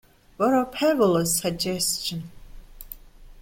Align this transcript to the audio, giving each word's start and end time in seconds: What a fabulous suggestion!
What 0.37 0.55
a 0.55 0.65
fabulous 0.65 1.37
suggestion! 1.37 2.31